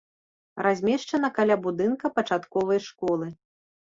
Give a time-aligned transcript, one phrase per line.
[0.67, 3.27] Размешчана каля будынка пачатковай школы.